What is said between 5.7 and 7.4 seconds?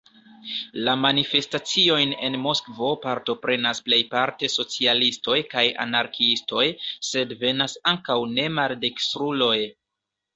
anarkiistoj, sed